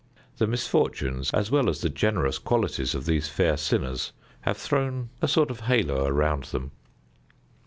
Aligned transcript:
The 0.37 0.47
misfortunes, 0.47 1.29
as 1.31 1.51
well 1.51 1.69
as 1.69 1.81
the 1.81 1.87
generous 1.89 2.39
qualities 2.39 2.95
of 2.95 3.05
these 3.05 3.27
fair 3.29 3.55
sinners 3.55 4.13
have 4.39 4.57
thrown 4.57 5.11
a 5.21 5.27
sort 5.27 5.51
of 5.51 5.59
halo 5.59 6.05
around 6.07 6.45
them. 6.45 6.71